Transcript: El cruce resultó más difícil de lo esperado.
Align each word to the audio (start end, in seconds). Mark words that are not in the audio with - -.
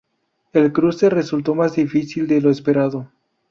El 0.51 0.73
cruce 0.73 1.11
resultó 1.11 1.53
más 1.53 1.75
difícil 1.75 2.25
de 2.25 2.41
lo 2.41 2.49
esperado. 2.49 3.11